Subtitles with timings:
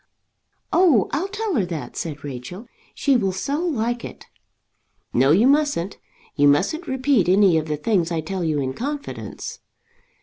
[0.73, 1.09] "Oh!
[1.11, 2.65] I'll tell her that," said Rachel.
[2.95, 4.25] "She will so like it."
[5.13, 5.99] "No, you mustn't.
[6.35, 9.59] You mustn't repeat any of the things I tell you in confidence."